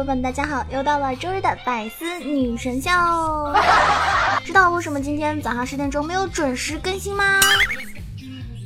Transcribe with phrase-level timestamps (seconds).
[0.00, 0.64] 伙伴们，大家好！
[0.70, 2.88] 又到了周日的百思女神秀。
[4.42, 7.38] 知道为什么今天早上十点钟没有准时更新吗？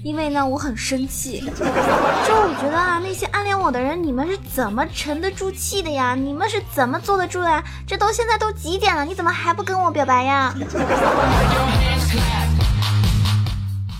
[0.04, 1.40] 因为呢，我很生气。
[1.40, 6.14] 就我觉得啊，那些暗恋我的人，你们是怎么沉得住气的呀？
[6.14, 7.60] 你们是怎么坐得住的呀？
[7.84, 10.54] 这都现在都几点了，你怎么还不跟我表白呀？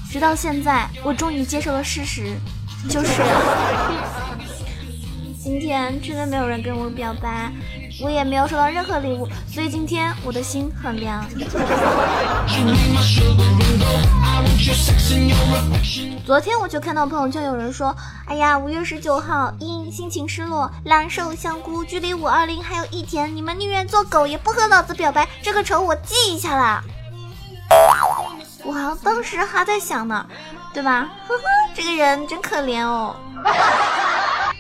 [0.09, 2.37] 直到现在，我终于接受了事实，
[2.89, 3.21] 就是
[5.45, 7.53] 今天真的没有人跟我表白。
[8.01, 11.23] 我也没有收到任何礼物，所以今天我的心很凉。
[16.25, 17.95] 昨天我就看到朋友圈有人说
[18.27, 26.83] ：“哎呀，五月十九号，因心情失落，蓝瘦香菇，距离五二零还有一天，你们宁愿做狗也不和老子表白，这个仇我记一下啦。”
[28.65, 30.25] 我当时还在想呢，
[30.73, 31.07] 对吧？
[31.29, 31.43] 呵呵，
[31.75, 33.15] 这个人真可怜哦。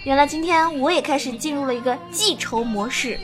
[0.04, 3.18] 原来今天我也开始进入了一个记仇模式。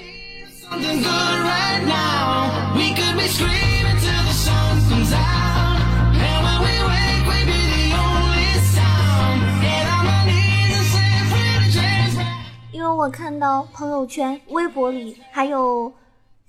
[12.72, 15.92] 因为我看到朋友圈、微博里还有。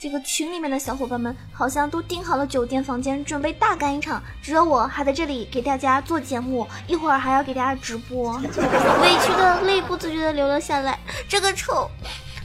[0.02, 10.98] 这个群里面的小伙伴们好像都订好了酒店房间，准备大干一场，只有我还在这里给大家做节目，一会儿还要给大家直播， 委屈的泪不自觉的流了下来。
[11.30, 11.88] 这个丑，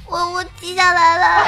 [0.04, 1.46] 我我记下来了。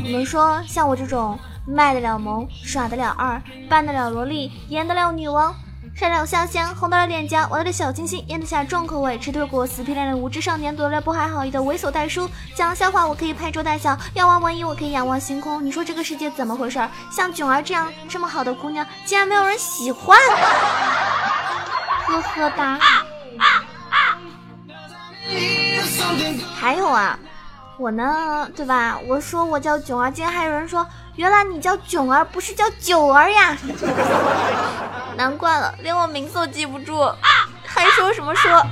[0.02, 5.54] 你们说，像我这种卖得了萌、耍得了二、扮得了萝莉、演得了女王。
[6.02, 12.28] 晒得了下线，红到了脸颊，玩得了小清新，咽得下重口味，吃对果死皮赖脸无知少年，得了不怀好意的猥琐大叔。
[12.56, 15.64] 讲笑话我可以拍桌大笑，要玩文艺我可以仰望星空。
[15.64, 16.80] 你说这个世界怎么回事？
[17.08, 20.18] 像囧儿这样这么好的姑娘，竟然没有人喜欢？
[22.08, 22.80] 呵呵哒。
[26.58, 27.16] 还有啊，
[27.78, 28.98] 我呢，对吧？
[29.08, 33.56] 我说我叫囧儿，竟然还有人说，原来你叫囧儿，不是叫九儿呀。
[35.16, 37.12] 难怪了，连我名字都记不住，
[37.64, 38.62] 还说什么说？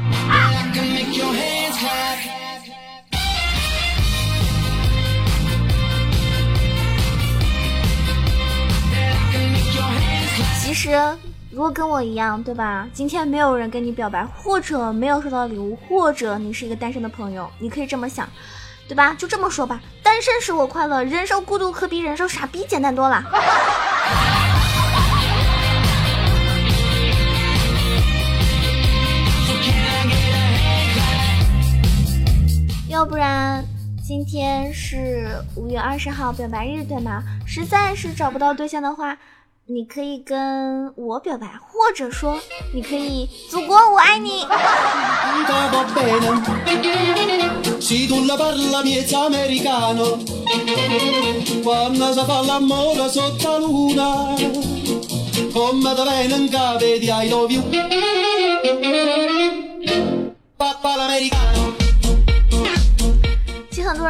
[10.62, 10.90] 其实，
[11.50, 12.86] 如果跟我一样，对吧？
[12.92, 18.28] 今天没有人跟你表白，或者没有收到礼物，或者你是一个单身的朋友，你可以这么想，
[18.90, 19.14] 对吧？
[19.16, 23.22] 就这么说吧，单身使我快乐，忍受孤独可比忍受傻逼简单多了。
[32.88, 33.64] 要不然，
[34.04, 37.22] 今天是五月二十号表白日，对吗？
[37.46, 39.16] 实在是找不到对象的话，
[39.72, 42.40] 你可以跟我表白，或者说，
[42.74, 44.44] 你可以，祖国我爱你。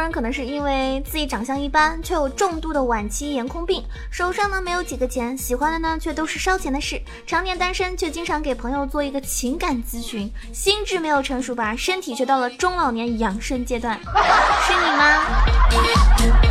[0.09, 16.50] 可能是因为自己长相一般，却有重度的晚期颜控病，手上呢没有几个钱，喜欢的呢却都是烧钱的事，常年单身，却经常给朋友做一个情感咨询，心智没有成熟吧，身体却到了中老年养生阶段，是你吗？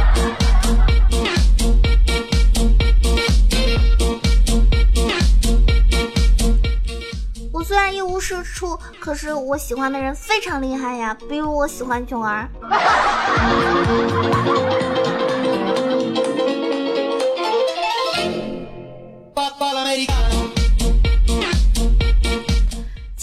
[8.20, 12.48] 是处，可是我喜欢的人非常厉害呀，比如我喜欢囧儿。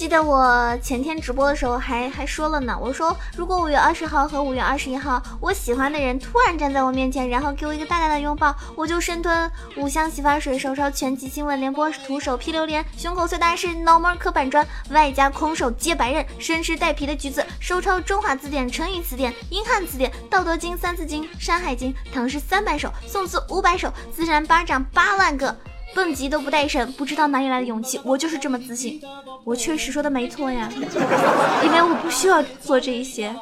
[0.08, 25.54] 记得我前天直播的时候还还说了呢，我说如果五月二十号和五月二十一号，我喜欢的人突然站在我面前，然后给我一个大大的拥抱，我就深吞五香洗发水，手抄全集新闻联播，徒手劈榴莲，胸口碎大石，脑门磕板砖，外加空手接白刃，生吃带皮的橘子，手抄中华字典、成语词典、英汉词典、道德经、三字经、山海经、唐诗三百首、宋词五百首、自然巴掌八万个。
[25.98, 28.00] 蹦极都不带绳，不知道哪里来的勇气。
[28.04, 29.02] 我就是这么自信，
[29.44, 30.70] 我确实说的没错呀，
[31.66, 33.34] 因为我不需要做这一些。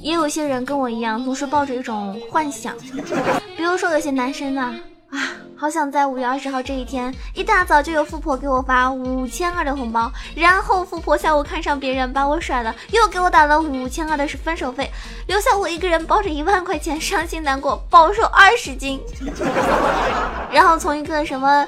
[0.00, 2.74] 也有些人跟我一样，总是抱着一种幻想，
[3.58, 4.62] 比如说有些男生呢。
[4.62, 4.74] 啊，
[5.58, 14.90] 好想在五月二十号这一天一大早就有富婆给我发五千二的红包，然后富婆下午看上别人把我甩了，又给我打了五千二的分手费，
[15.26, 19.00] 留下我一个人包着一万块钱，伤心难过，暴瘦二十斤，
[20.52, 21.66] 然后从一个什么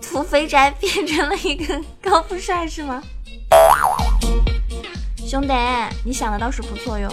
[0.00, 3.00] 土肥宅变成了一个高富帅是吗？
[5.24, 5.54] 兄弟，
[6.04, 7.08] 你想的倒是不错哟。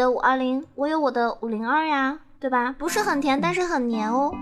[0.00, 2.74] 的五二零，我有我的五零二呀，对吧？
[2.78, 4.32] 不是很甜，但是很黏哦。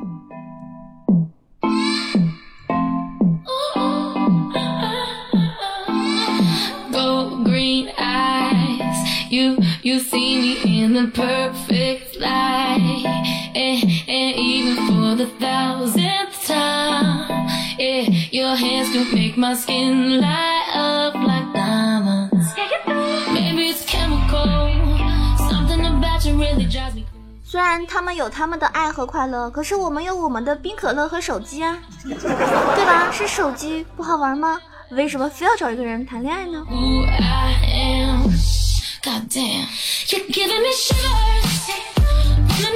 [27.45, 33.11] 虽然他们有他们的爱和快乐，可是我们有我们的冰可乐和手机啊， 对吧？
[33.11, 34.61] 是手机不好玩吗？
[34.91, 36.63] 为什么非要找一个人谈恋爱呢？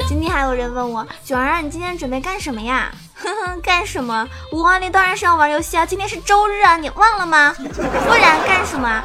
[0.09, 2.91] 今天还有人问我，九儿，你今天准备干什么呀？
[3.15, 4.27] 哼哼，干什么？
[4.53, 5.87] 五二零当然是要玩游戏啊！
[5.87, 7.55] 今天是周日啊，你忘了吗？
[7.59, 9.03] 不然干什么？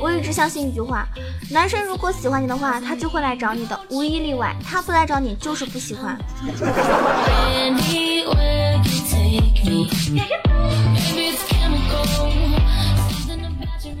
[0.00, 1.06] 我一直相信一句话：
[1.48, 4.52] 男生如果喜欢你的话，他就会来找你的，无一例外。
[4.64, 6.18] 他不来找你，就是不喜欢。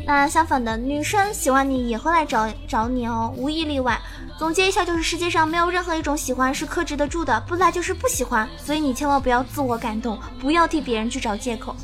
[0.04, 3.96] 那相反的，女生喜欢你也会来找找你哦，无一例外。
[4.40, 8.48] 总结一下，就是世界上没有任何一种喜欢是克制得住的，不来就是不喜欢。
[8.56, 11.76] 所以你千万不要自我感动，不要替别人去找借口。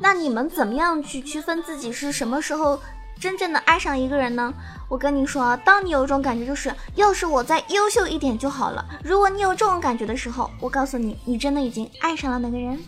[0.00, 2.80] 那你们怎么样去区分自己是什么时候
[3.20, 4.52] 真正的爱上一个人呢？
[4.88, 8.84] 我跟你说，当你有一种感觉，就是要是我再优秀一点就好了。
[9.02, 12.78] 如果你有这种感觉的时候，我告诉你，你真的已经爱上了那个人。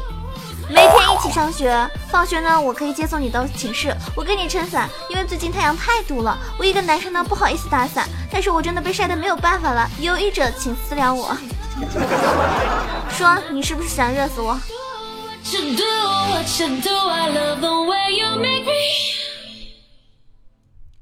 [0.71, 6.39] 每天一起上学，放学呢我可以接送你到寝室，我给你撑伞，因为最近太阳太毒了。
[6.59, 11.37] 我一个男生呢不好意思打伞，但是我真的被晒得没有办法了，有意者请私聊我。
[13.11, 14.59] 说你是不是想热死我？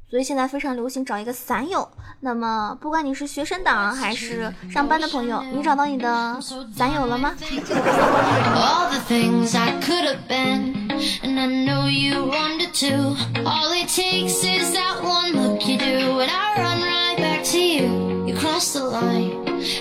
[0.08, 1.88] 所以现在非常流行找一个伞友。
[2.20, 6.40] 那么不管你是学生党还是上班的朋友，你找到你的
[6.74, 7.34] 伞友了吗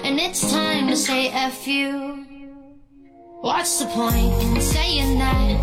[0.03, 2.25] ？and it's time to say f you
[3.41, 5.61] what's the point in saying that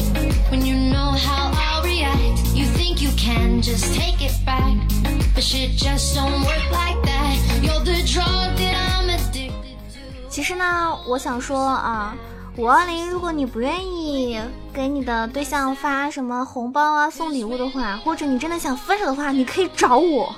[0.51, 4.77] when you know how i'll react you think you can just take it back
[5.35, 10.01] but shit just don't work like that you're the drug that i'm addicted to
[10.31, 12.17] 其实呢我想说啊
[12.57, 14.41] 五二零如果你不愿意
[14.73, 20.33] 给你的对象发什么红包啊送礼物的话或者你真的想分手的话你可以找我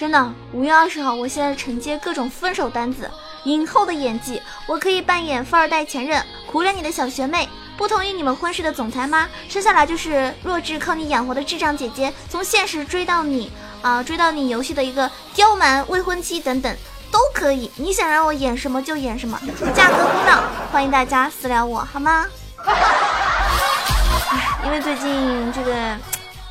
[0.00, 3.10] 真的，五月二十号，我现在承接各种分手单子。
[3.44, 9.28] 影后的演技，我可以扮演富二代前任，苦恋你的小学妹，不同意你们婚事的总裁吗？
[9.46, 13.52] 生下来就是弱智，靠你养活的智障姐姐，从现实追到你
[13.82, 16.74] 啊，追到你游戏的一个刁蛮未婚妻等等。
[17.12, 19.38] 都可以，你想让我演什么就演什么，
[19.74, 20.42] 价格公道，
[20.72, 22.24] 欢迎大家私聊我好吗？
[24.64, 25.94] 因为最近这个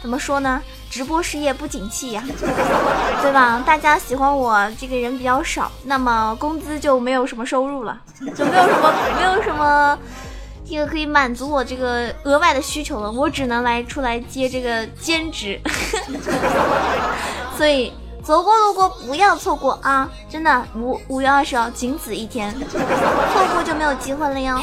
[0.03, 2.24] 怎么说呢，直播事业不景气呀，
[3.22, 3.62] 对吧？
[3.65, 8.00] 大家喜欢我这个人比较少，那么工资就没有什么收入了，
[8.36, 9.98] 就没有什么 没有什么
[10.69, 15.60] 这个可以满足我这个额外的需求了，我只能来出来接这个兼职，
[17.58, 17.93] 所以。
[18.22, 20.08] 走过路过不要错过啊！
[20.29, 24.60] 真的，五五月二十号仅此一天，错过就没有机会了哟。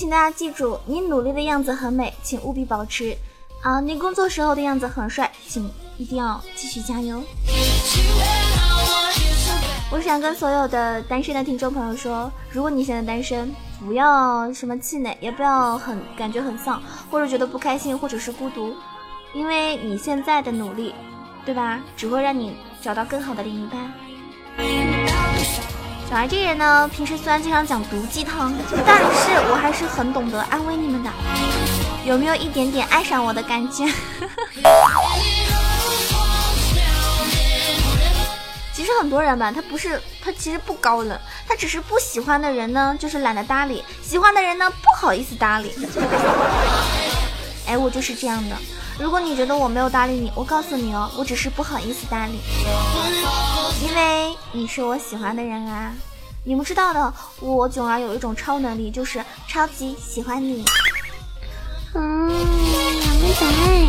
[0.00, 3.14] 请大家记住，你努力的样子很美，请务必保持。
[3.60, 7.22] 啊，你工作时候的样子很帅，请一定要继续加油。
[9.92, 18.74] 我想跟所有的单身的听众朋友说，如果你现在单身，不要什么气馁，也不要很感觉很丧，或者觉得不开心，或者是孤独，
[19.34, 20.94] 因为你现在的努力，
[21.44, 23.92] 对吧，只会让你找到更好的另一半。
[26.10, 28.52] 小孩这人呢，平时虽然经常讲毒鸡汤，
[28.84, 31.10] 但是我还是很懂得安慰你们的。
[32.04, 33.84] 有没有一点点爱上我的感觉？
[38.74, 45.72] 其实很多人吧，他不是他其实不高冷，他只是不喜欢的人呢，就是懒得搭理；喜欢的人呢，不好意思搭理。
[47.68, 48.56] 哎，我就是这样的。
[48.98, 52.40] 如果你觉得我没有搭理你，我告诉你哦，我只是不好意思搭理。
[53.82, 55.92] 因为你是我喜欢的人啊，
[56.44, 60.62] 你们知道的，我囧儿有一种超能力，就是超级喜欢你。
[61.94, 63.88] 嗯，两个小爱。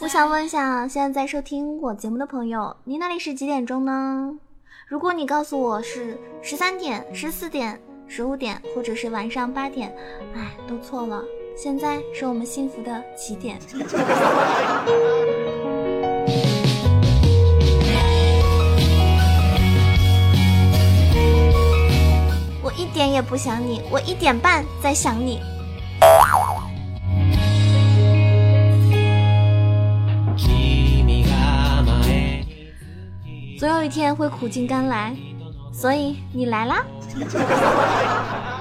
[0.00, 4.32] 我想问一下，现在在收听我节目的朋友，你那里是几点钟呢？
[4.88, 9.94] 如果你告诉我是十三点、十四点、十五点，或者是晚上八点，
[10.34, 11.22] 哎，都错了。
[11.56, 13.56] 现在是我们幸福的起点。
[22.60, 25.40] 我一点也不想你，我一点半在想你。
[33.60, 35.16] 总有一天会苦尽甘来，
[35.72, 36.84] 所以你来啦。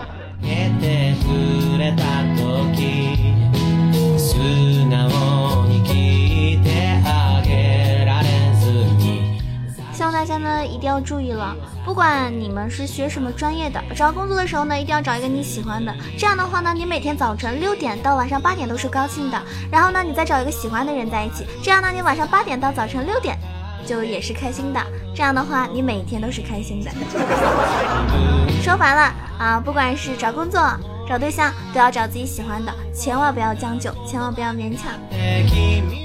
[10.24, 11.54] 大家呢一定要注意了，
[11.84, 19.38] 不管你们是学什么专业的，找工作的时候呢一定要找一个你喜欢的，这样的话呢你每天早晨六点到晚上八点都是高兴的，
[19.70, 23.38] 然后呢你再找一个喜欢的人在一起，这样呢你晚上八点到早晨六点
[23.86, 24.80] 就也是开心的，
[25.14, 26.90] 这样的话你每天都是开心的。
[28.64, 30.62] 说白了啊，不管是找工作。
[31.06, 34.94] 找对象都要找自己喜欢的，千万不要将就，千万不要勉强。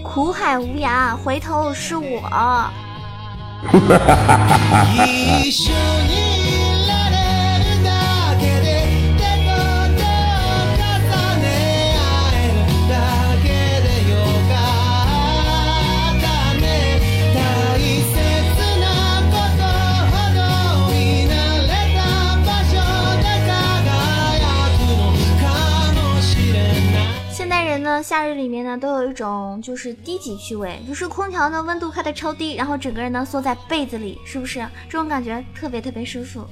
[0.02, 2.68] 苦海无涯，回头是我。
[3.66, 6.67] 哈哈哈哈哈哈。
[28.02, 34.61] 夏日里面呢，都有一种就是低级趣味，就是空调呢温度开的超低，然后整个人呢缩在被子里，是不是？
[34.88, 36.45] 这种感觉特别特别舒服。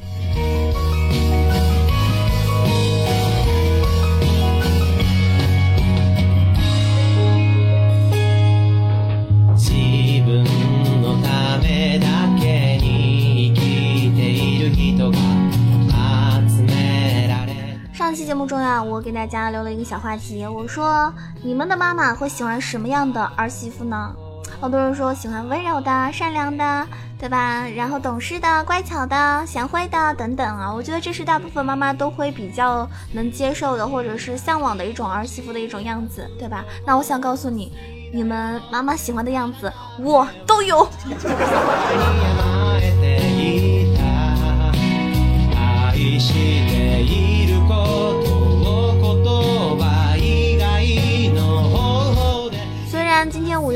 [18.16, 24.10] 期节目中呀，我给大家留了一个小话题，我说你们的妈妈会喜欢什么样的儿媳妇呢？
[24.58, 26.86] 好多人说喜欢温柔的、善良的，
[27.18, 27.68] 对吧？
[27.76, 36.64] 然后懂事的、乖巧的、贤惠的等等啊，我觉得这是大部分妈妈都会比较能接受的，或者是向往的一种儿媳妇的一种样子，对吧？
[36.86, 37.70] 那我想告诉你，
[38.14, 40.88] 你们妈妈喜欢的样子，我都有。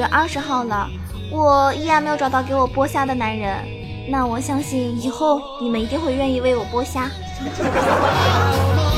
[0.01, 0.89] 月二十号了，
[1.31, 3.55] 我依然没有找到给我剥虾的男人，
[4.09, 7.11] 那我相信以后你们一定会愿意为我剥虾。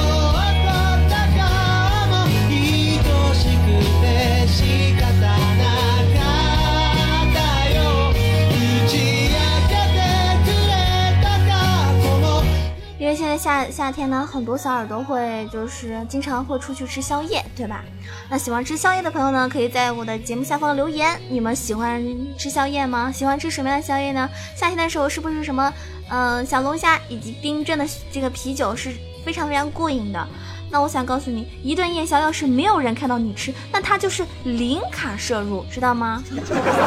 [13.42, 17.82] 夏夏天呢，很多小耳朵会就是经常会出去吃宵夜，对吧？
[18.30, 22.00] 那喜欢吃宵夜的朋友呢，可以在我的节目下方留言，你们喜欢
[22.38, 23.10] 吃宵夜吗？
[23.10, 24.30] 喜欢吃什么样的宵夜呢？
[24.54, 25.74] 夏天的时候是不是什么
[26.08, 28.92] 嗯小龙虾以及冰镇的这个啤酒是
[29.24, 30.24] 非常非常过瘾的？
[30.70, 36.22] 那我想告诉你，一顿夜宵要是没有人看到你吃，那它就是零卡摄入，知道吗？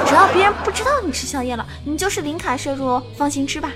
[0.07, 3.69] 只要别人不知道你吃宵夜了，你就是零卡摄入哦，放心吃吧。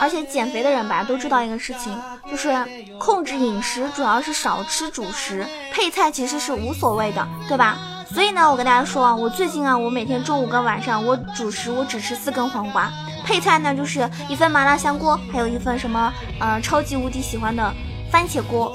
[0.00, 1.96] 而且减肥的人吧，都知道一个事情，
[2.28, 2.52] 就是
[2.98, 7.76] 控制饮食，主要是少吃主食，配菜其实是无所谓的，对吧？
[8.12, 12.90] 所以呢，我跟大家说啊，我最近啊，我每天中午跟晚上，我主食我只吃四根黄瓜，
[13.24, 17.72] 配菜呢就是一份麻辣香锅，还有一份什么呃超级无敌喜欢的
[18.10, 18.74] 番茄锅。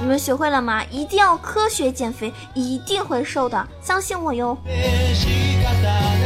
[0.00, 0.84] 你们学会了吗？
[0.90, 4.56] 一定要科学减肥，一定会瘦的，相信我哟。
[5.84, 6.23] down.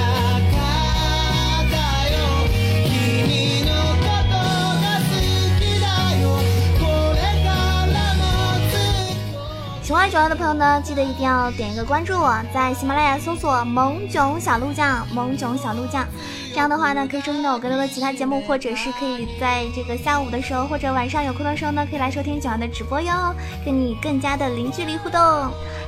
[9.88, 16.04] 喜欢九儿的朋友呢，记得一定要点一个关注我，在喜马拉雅搜索“萌囧小鹿酱”，萌囧小鹿酱，
[16.50, 25.18] 这样的话呢，可以收听到我更多的其他节目，或者是可以在这个下午的时候或者晚上有空的时候呢，可以来收听九儿的直播哟，跟你更加的零距离互动。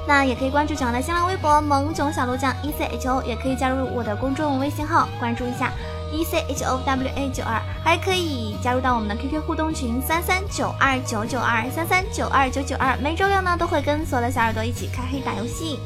[0.08, 5.70] 那也可以关注九儿的新浪微博“萌囧小鹿酱 E C H O”，也可以加入我的公众微信号关注一下。
[6.12, 15.78] E c h o w a 九二，还可以加入到我们的 QQ 互动群三三九二九九二三三九二九九二，每周六呢都会跟所有的小耳朵一起开黑打游戏。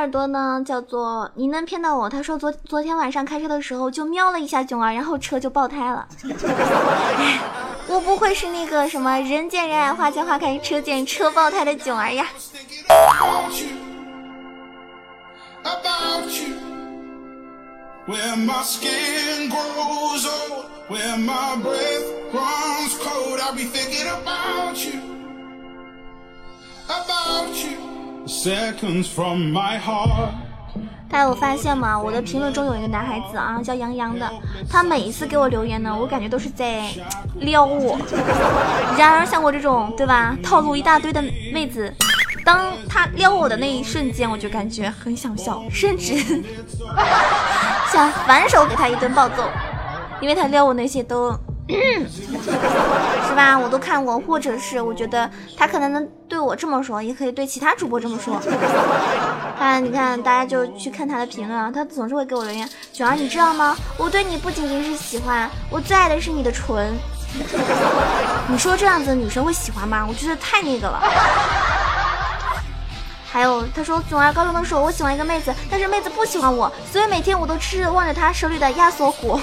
[0.00, 2.08] 耳朵呢，叫做你能骗到我。
[2.08, 6.08] 他说昨昨天晚上开车的时候就瞄了一下囧儿，然后车就爆胎了。
[7.86, 12.26] 我不会是那个什么人见人爱花见花开车见车爆胎的囧儿呀。
[31.08, 31.98] 大家有发现吗？
[31.98, 34.30] 我的评论中有一个男孩子啊，叫杨洋的。
[34.70, 36.84] 他每一次给我留言呢，我感觉都是在
[37.40, 37.98] 撩我。
[38.96, 41.20] 然而像我这种对吧，套路一大堆的
[41.52, 41.92] 妹子，
[42.44, 46.14] 当他撩我的那一瞬间，我就感觉很想笑，甚至
[47.92, 49.42] 想反手给他一顿暴揍，
[50.20, 51.36] 因为他撩我那些都。
[51.68, 53.56] 是吧？
[53.56, 56.08] 我都看过，或者是我觉得他可能能
[56.40, 58.40] 对我这么说，也可以对其他主播这么说。
[59.58, 62.66] 看，你看，大家就去看他的评论啊，他总是会给我留言。
[62.94, 63.76] 九儿，你知道吗？
[63.98, 66.96] 我对你不仅仅是喜欢，我最爱的是你的唇。
[68.48, 70.06] 你说这样子的女生会喜欢吗？
[70.08, 71.02] 我觉得太那个了。
[73.30, 79.38] 还有，他说囧儿高中的时候，我喜欢一个妹子，但是妹子不喜欢我，所以每天我都吃望着她手里的压缩骨。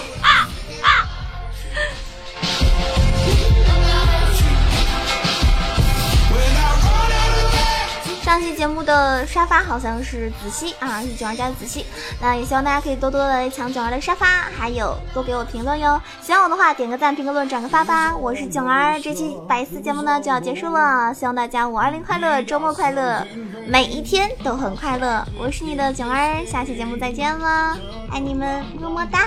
[8.27, 11.85] 上期节目的沙发好像是子熙啊，是囧儿家的子熙。
[12.19, 15.97] 那也希望大家可以多多的抢囧儿的沙发，还有多给我评论哟。
[16.21, 18.13] 喜欢我的话，点个赞，评个论，转个发吧。
[18.13, 23.25] 我是囧儿，这期百思节目呢就要结束了，希望大家五二零快乐，周末快乐，
[23.65, 25.25] 每一天都很快乐。
[25.39, 27.77] 我是你的囧儿，下期节目再见了，
[28.11, 29.21] 爱你们，么么哒。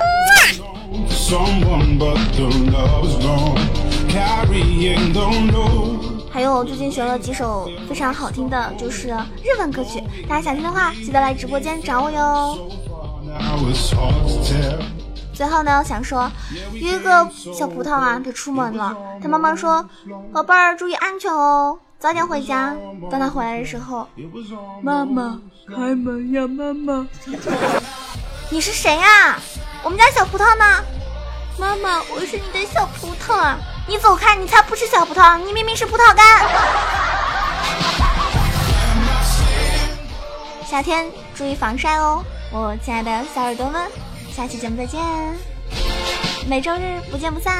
[6.32, 9.08] 还有最近学了几首非常好听的，就是
[9.42, 12.68] 日文歌曲，大家想听的话，记得来直播间找我哟。
[15.34, 16.30] 最后呢，想说
[16.72, 19.84] 有一个小葡萄啊，他出门了，他妈妈说
[20.32, 22.76] ：“宝贝儿，注意安全哦，早点回家。”
[23.10, 24.06] 当他回来的时候，
[24.82, 27.08] 妈妈开门呀，妈妈，
[28.50, 29.38] 你是谁呀？
[29.82, 30.64] 我们家小葡萄呢？
[31.60, 33.58] 妈妈，我是你的小葡萄啊。
[33.86, 34.34] 你走开！
[34.34, 36.48] 你才不是小葡萄，你明明是葡萄干。
[40.66, 42.24] 夏天注意防晒哦。
[42.50, 43.82] 我亲爱的小耳朵们，
[44.34, 44.98] 下期节目再见，
[46.48, 47.54] 每周日不见不散。